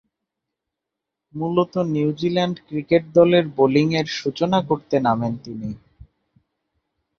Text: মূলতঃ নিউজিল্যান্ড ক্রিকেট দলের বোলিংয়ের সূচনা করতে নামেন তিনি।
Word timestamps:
মূলতঃ 1.35 1.75
নিউজিল্যান্ড 1.93 2.57
ক্রিকেট 2.67 3.03
দলের 3.13 3.45
বোলিংয়ের 3.57 4.07
সূচনা 4.19 4.59
করতে 4.69 4.95
নামেন 4.99 5.33
তিনি। 5.43 5.69